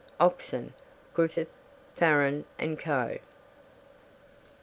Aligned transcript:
Oxon. 0.19 0.73
(Griffith, 1.13 1.47
Farran 1.93 2.43
and 2.57 2.79
Co.) 2.79 3.19